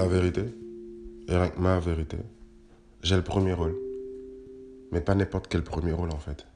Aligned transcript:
La 0.00 0.08
vérité, 0.08 0.44
et 1.28 1.36
rien 1.36 1.48
que 1.50 1.60
ma 1.60 1.78
vérité, 1.78 2.16
j'ai 3.02 3.16
le 3.16 3.22
premier 3.22 3.52
rôle. 3.52 3.76
Mais 4.92 5.02
pas 5.02 5.14
n'importe 5.14 5.46
quel 5.46 5.62
premier 5.62 5.92
rôle 5.92 6.08
en 6.08 6.18
fait. 6.18 6.46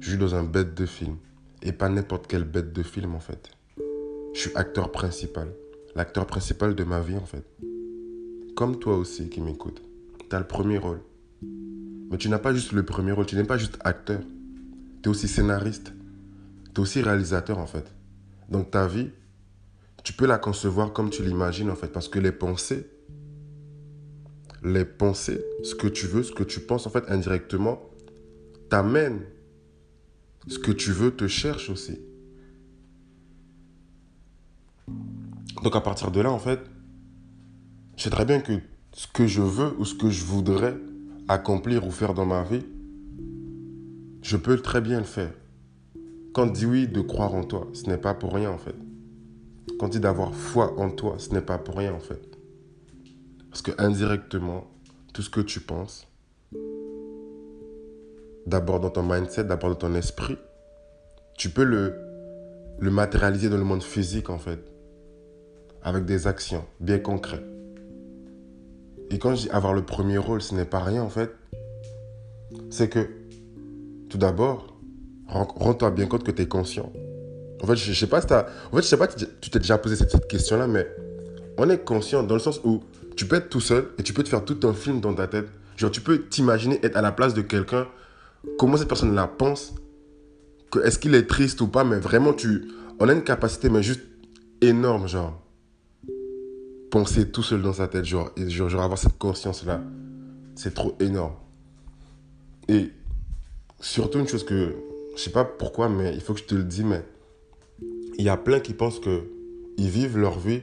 Je 0.00 0.10
suis 0.10 0.18
dans 0.18 0.34
un 0.34 0.44
bête 0.44 0.74
de 0.74 0.84
film. 0.84 1.16
Et 1.62 1.72
pas 1.72 1.88
n'importe 1.88 2.26
quel 2.26 2.44
bête 2.44 2.74
de 2.74 2.82
film 2.82 3.14
en 3.14 3.18
fait. 3.18 3.50
Je 4.34 4.40
suis 4.40 4.50
acteur 4.56 4.92
principal. 4.92 5.48
L'acteur 5.96 6.26
principal 6.26 6.74
de 6.74 6.84
ma 6.84 7.00
vie 7.00 7.16
en 7.16 7.24
fait. 7.24 7.46
Comme 8.54 8.78
toi 8.78 8.98
aussi 8.98 9.30
qui 9.30 9.40
m'écoutes. 9.40 9.80
Tu 10.28 10.36
as 10.36 10.38
le 10.38 10.46
premier 10.46 10.76
rôle. 10.76 11.00
Mais 12.10 12.18
tu 12.18 12.28
n'as 12.28 12.38
pas 12.38 12.52
juste 12.52 12.72
le 12.72 12.82
premier 12.82 13.12
rôle, 13.12 13.24
tu 13.24 13.36
n'es 13.36 13.44
pas 13.44 13.56
juste 13.56 13.78
acteur. 13.80 14.20
Tu 15.02 15.08
es 15.08 15.08
aussi 15.08 15.28
scénariste. 15.28 15.94
Tu 16.66 16.72
es 16.74 16.80
aussi 16.80 17.00
réalisateur 17.00 17.56
en 17.56 17.66
fait. 17.66 17.90
Donc 18.50 18.70
ta 18.70 18.86
vie, 18.86 19.12
tu 20.04 20.12
peux 20.12 20.26
la 20.26 20.38
concevoir 20.38 20.92
comme 20.92 21.10
tu 21.10 21.22
l'imagines 21.22 21.70
en 21.70 21.74
fait. 21.74 21.88
Parce 21.88 22.08
que 22.08 22.18
les 22.18 22.32
pensées, 22.32 22.86
les 24.62 24.84
pensées, 24.84 25.44
ce 25.62 25.74
que 25.74 25.86
tu 25.86 26.06
veux, 26.06 26.22
ce 26.22 26.32
que 26.32 26.44
tu 26.44 26.60
penses 26.60 26.86
en 26.86 26.90
fait 26.90 27.04
indirectement, 27.08 27.80
t'amènent 28.70 29.22
ce 30.46 30.58
que 30.58 30.72
tu 30.72 30.92
veux 30.92 31.10
te 31.10 31.26
cherche 31.26 31.70
aussi. 31.70 31.98
Donc 35.62 35.74
à 35.74 35.80
partir 35.80 36.10
de 36.10 36.20
là, 36.20 36.30
en 36.30 36.38
fait, 36.38 36.60
je 37.96 38.04
sais 38.04 38.10
très 38.10 38.24
bien 38.24 38.40
que 38.40 38.52
ce 38.92 39.06
que 39.06 39.26
je 39.26 39.42
veux 39.42 39.74
ou 39.78 39.84
ce 39.84 39.94
que 39.94 40.08
je 40.08 40.24
voudrais 40.24 40.76
accomplir 41.28 41.86
ou 41.86 41.90
faire 41.90 42.14
dans 42.14 42.24
ma 42.24 42.42
vie, 42.42 42.64
je 44.22 44.36
peux 44.36 44.56
très 44.58 44.80
bien 44.80 44.98
le 44.98 45.04
faire. 45.04 45.32
Quand 46.32 46.46
dit 46.46 46.66
oui 46.66 46.86
de 46.86 47.00
croire 47.00 47.34
en 47.34 47.44
toi, 47.44 47.68
ce 47.72 47.84
n'est 47.84 47.98
pas 47.98 48.14
pour 48.14 48.34
rien 48.34 48.50
en 48.50 48.58
fait. 48.58 48.74
Quand 49.78 49.86
on 49.86 49.88
dit 49.88 50.00
d'avoir 50.00 50.34
foi 50.34 50.78
en 50.78 50.90
toi, 50.90 51.14
ce 51.18 51.30
n'est 51.30 51.40
pas 51.40 51.58
pour 51.58 51.76
rien 51.76 51.94
en 51.94 52.00
fait. 52.00 52.20
Parce 53.50 53.62
que 53.62 53.70
indirectement, 53.78 54.64
tout 55.14 55.22
ce 55.22 55.30
que 55.30 55.40
tu 55.40 55.60
penses, 55.60 56.06
d'abord 58.46 58.80
dans 58.80 58.90
ton 58.90 59.02
mindset, 59.02 59.44
d'abord 59.44 59.70
dans 59.70 59.76
ton 59.76 59.94
esprit, 59.94 60.36
tu 61.36 61.50
peux 61.50 61.64
le, 61.64 61.94
le 62.80 62.90
matérialiser 62.90 63.48
dans 63.48 63.56
le 63.56 63.64
monde 63.64 63.82
physique 63.82 64.30
en 64.30 64.38
fait, 64.38 64.60
avec 65.82 66.04
des 66.04 66.26
actions 66.26 66.64
bien 66.80 66.98
concrètes. 66.98 67.46
Et 69.10 69.18
quand 69.18 69.34
je 69.34 69.42
dis 69.42 69.50
avoir 69.50 69.74
le 69.74 69.82
premier 69.82 70.18
rôle, 70.18 70.42
ce 70.42 70.54
n'est 70.54 70.64
pas 70.64 70.80
rien 70.80 71.02
en 71.02 71.08
fait. 71.08 71.30
C'est 72.70 72.88
que, 72.88 73.08
tout 74.08 74.18
d'abord, 74.18 74.76
rends-toi 75.28 75.90
bien 75.90 76.06
compte 76.06 76.24
que 76.24 76.30
tu 76.30 76.42
es 76.42 76.48
conscient. 76.48 76.92
En 77.62 77.66
fait, 77.66 77.76
je, 77.76 77.90
ne 77.90 77.94
sais 77.94 78.06
pas 78.06 78.20
si 78.20 78.26
En 78.32 78.76
fait, 78.76 78.82
je 78.82 78.86
sais 78.86 78.96
pas 78.96 79.08
tu 79.08 79.50
t'es 79.50 79.58
déjà 79.58 79.78
posé 79.78 79.96
cette, 79.96 80.28
question-là, 80.28 80.66
mais 80.66 80.86
on 81.56 81.68
est 81.70 81.84
conscient 81.84 82.22
dans 82.22 82.34
le 82.34 82.40
sens 82.40 82.60
où 82.64 82.82
tu 83.16 83.26
peux 83.26 83.36
être 83.36 83.48
tout 83.48 83.60
seul 83.60 83.88
et 83.98 84.02
tu 84.02 84.12
peux 84.12 84.22
te 84.22 84.28
faire 84.28 84.44
tout 84.44 84.58
un 84.64 84.72
film 84.72 85.00
dans 85.00 85.14
ta 85.14 85.26
tête. 85.26 85.48
Genre, 85.76 85.90
tu 85.90 86.00
peux 86.00 86.22
t'imaginer 86.22 86.78
être 86.84 86.96
à 86.96 87.02
la 87.02 87.12
place 87.12 87.34
de 87.34 87.42
quelqu'un, 87.42 87.86
comment 88.58 88.76
cette 88.76 88.88
personne-là 88.88 89.26
pense, 89.26 89.74
est-ce 90.84 90.98
qu'il 90.98 91.14
est 91.14 91.26
triste 91.26 91.60
ou 91.60 91.68
pas, 91.68 91.84
mais 91.84 91.98
vraiment, 91.98 92.32
tu, 92.32 92.68
on 93.00 93.08
a 93.08 93.12
une 93.12 93.24
capacité, 93.24 93.70
mais 93.70 93.82
juste 93.82 94.02
énorme, 94.60 95.08
genre 95.08 95.40
penser 96.90 97.30
tout 97.30 97.42
seul 97.42 97.62
dans 97.62 97.72
sa 97.72 97.88
tête, 97.88 98.04
genre, 98.04 98.30
et 98.36 98.48
genre, 98.48 98.82
avoir 98.82 98.98
cette 98.98 99.18
conscience-là, 99.18 99.80
c'est 100.54 100.74
trop 100.74 100.96
énorme. 101.00 101.34
Et 102.68 102.90
surtout 103.80 104.18
une 104.18 104.28
chose 104.28 104.44
que, 104.44 104.74
je 105.16 105.20
sais 105.20 105.30
pas 105.30 105.44
pourquoi, 105.44 105.88
mais 105.88 106.14
il 106.14 106.20
faut 106.20 106.34
que 106.34 106.40
je 106.40 106.44
te 106.44 106.54
le 106.54 106.64
dise, 106.64 106.84
mais 106.84 107.04
il 108.18 108.24
y 108.24 108.28
a 108.28 108.36
plein 108.36 108.60
qui 108.60 108.74
pensent 108.74 109.00
que 109.00 109.22
ils 109.76 109.88
vivent 109.88 110.18
leur 110.18 110.38
vie 110.38 110.60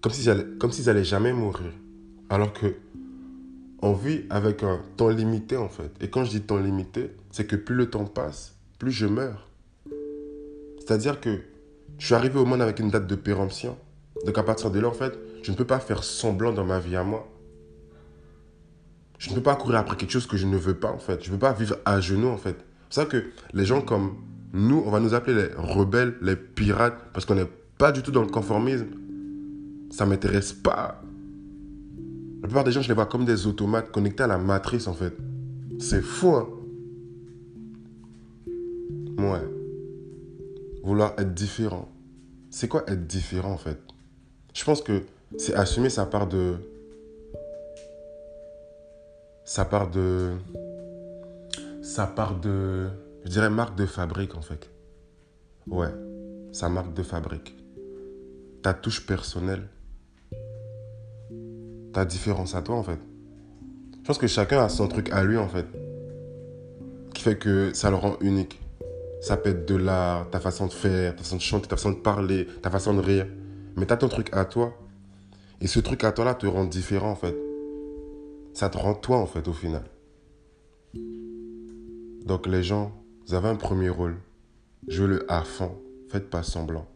comme 0.00 0.12
s'ils 0.12 0.30
allaient, 0.30 0.46
comme 0.58 0.70
s'ils 0.70 0.88
allaient 0.88 1.04
jamais 1.04 1.32
mourir. 1.32 1.72
Alors 2.30 2.52
que 2.52 2.76
on 3.82 3.92
vit 3.92 4.22
avec 4.30 4.62
un 4.62 4.80
temps 4.96 5.08
limité 5.08 5.56
en 5.56 5.68
fait. 5.68 5.90
Et 6.00 6.08
quand 6.08 6.24
je 6.24 6.30
dis 6.30 6.40
temps 6.40 6.58
limité, 6.58 7.10
c'est 7.30 7.46
que 7.46 7.56
plus 7.56 7.74
le 7.74 7.90
temps 7.90 8.04
passe, 8.04 8.56
plus 8.78 8.92
je 8.92 9.06
meurs. 9.06 9.48
C'est-à-dire 10.78 11.20
que 11.20 11.40
je 11.98 12.06
suis 12.06 12.14
arrivé 12.14 12.38
au 12.38 12.44
monde 12.44 12.62
avec 12.62 12.78
une 12.78 12.90
date 12.90 13.06
de 13.06 13.14
péremption. 13.14 13.76
Donc 14.24 14.38
à 14.38 14.42
partir 14.42 14.70
de 14.70 14.80
là, 14.80 14.88
en 14.88 14.92
fait, 14.92 15.18
je 15.42 15.50
ne 15.50 15.56
peux 15.56 15.64
pas 15.64 15.80
faire 15.80 16.04
semblant 16.04 16.52
dans 16.52 16.64
ma 16.64 16.78
vie 16.78 16.96
à 16.96 17.04
moi. 17.04 17.28
Je 19.18 19.30
ne 19.30 19.34
peux 19.34 19.42
pas 19.42 19.56
courir 19.56 19.78
après 19.78 19.96
quelque 19.96 20.12
chose 20.12 20.26
que 20.26 20.36
je 20.36 20.46
ne 20.46 20.56
veux 20.56 20.74
pas, 20.74 20.90
en 20.90 20.98
fait. 20.98 21.24
Je 21.24 21.30
ne 21.30 21.34
peux 21.34 21.40
pas 21.40 21.52
vivre 21.52 21.76
à 21.84 22.00
genoux, 22.00 22.28
en 22.28 22.36
fait. 22.36 22.56
C'est 22.88 23.00
ça 23.00 23.06
que 23.06 23.24
les 23.52 23.64
gens 23.64 23.80
comme 23.80 24.16
nous, 24.52 24.82
on 24.84 24.90
va 24.90 25.00
nous 25.00 25.14
appeler 25.14 25.34
les 25.34 25.54
rebelles, 25.56 26.14
les 26.22 26.36
pirates, 26.36 26.98
parce 27.12 27.26
qu'on 27.26 27.34
n'est 27.34 27.48
pas 27.76 27.92
du 27.92 28.02
tout 28.02 28.10
dans 28.10 28.22
le 28.22 28.28
conformisme. 28.28 28.86
Ça 29.90 30.04
ne 30.04 30.10
m'intéresse 30.10 30.52
pas. 30.52 31.02
La 32.40 32.48
plupart 32.48 32.64
des 32.64 32.72
gens, 32.72 32.82
je 32.82 32.88
les 32.88 32.94
vois 32.94 33.06
comme 33.06 33.24
des 33.24 33.46
automates 33.46 33.90
connectés 33.90 34.22
à 34.22 34.26
la 34.26 34.38
matrice, 34.38 34.86
en 34.86 34.94
fait. 34.94 35.14
C'est 35.78 36.02
fou, 36.02 36.34
hein. 36.34 36.48
Ouais. 39.18 39.42
Vouloir 40.82 41.14
être 41.18 41.34
différent. 41.34 41.88
C'est 42.50 42.68
quoi 42.68 42.84
être 42.86 43.06
différent, 43.06 43.52
en 43.52 43.58
fait? 43.58 43.78
Je 44.54 44.64
pense 44.64 44.80
que 44.80 45.02
c'est 45.36 45.54
assumer 45.54 45.90
sa 45.90 46.06
part 46.06 46.26
de. 46.26 46.54
Sa 49.44 49.64
part 49.64 49.90
de. 49.90 50.32
Sa 51.82 52.06
part 52.06 52.38
de. 52.40 52.88
Je 53.24 53.30
dirais 53.30 53.50
marque 53.50 53.76
de 53.76 53.86
fabrique 53.86 54.36
en 54.36 54.42
fait. 54.42 54.70
Ouais, 55.66 55.92
sa 56.52 56.68
marque 56.68 56.94
de 56.94 57.02
fabrique. 57.02 57.56
Ta 58.62 58.74
touche 58.74 59.06
personnelle. 59.06 59.68
Ta 61.92 62.04
différence 62.04 62.54
à 62.54 62.62
toi 62.62 62.76
en 62.76 62.82
fait. 62.82 63.00
Je 63.92 64.06
pense 64.06 64.18
que 64.18 64.26
chacun 64.26 64.62
a 64.62 64.68
son 64.68 64.88
truc 64.88 65.10
à 65.12 65.24
lui 65.24 65.36
en 65.36 65.48
fait. 65.48 65.66
Qui 67.14 67.22
fait 67.22 67.38
que 67.38 67.72
ça 67.74 67.90
le 67.90 67.96
rend 67.96 68.16
unique. 68.20 68.60
Ça 69.20 69.36
peut 69.36 69.50
être 69.50 69.66
de 69.66 69.74
l'art, 69.74 70.30
ta 70.30 70.38
façon 70.38 70.66
de 70.66 70.72
faire, 70.72 71.16
ta 71.16 71.22
façon 71.22 71.36
de 71.36 71.40
chanter, 71.40 71.68
ta 71.68 71.76
façon 71.76 71.90
de 71.90 71.96
parler, 71.96 72.46
ta 72.62 72.70
façon 72.70 72.94
de 72.94 73.00
rire. 73.00 73.26
Mais 73.76 73.86
tu 73.86 73.92
as 73.92 73.96
ton 73.96 74.08
truc 74.08 74.30
à 74.32 74.44
toi 74.44 74.72
et 75.60 75.66
ce 75.66 75.80
truc 75.80 76.04
à 76.04 76.12
toi-là 76.12 76.34
te 76.34 76.46
rend 76.46 76.64
différent, 76.64 77.10
en 77.10 77.16
fait. 77.16 77.36
Ça 78.52 78.68
te 78.68 78.78
rend 78.78 78.94
toi, 78.94 79.18
en 79.18 79.26
fait, 79.26 79.48
au 79.48 79.52
final. 79.52 79.82
Donc, 82.24 82.46
les 82.46 82.62
gens, 82.62 82.92
vous 83.28 83.34
avez 83.34 83.48
un 83.48 83.56
premier 83.56 83.90
rôle. 83.90 84.16
Jouez-le 84.86 85.30
à 85.30 85.44
fond. 85.44 85.76
Faites 86.08 86.30
pas 86.30 86.42
semblant. 86.42 86.88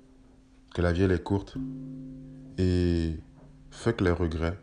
Que 0.75 0.81
la 0.81 0.91
vie, 0.91 1.03
elle 1.03 1.13
est 1.13 1.23
courte. 1.23 1.59
Et 2.57 3.17
faites 3.71 4.01
les 4.01 4.11
regrets. 4.11 4.57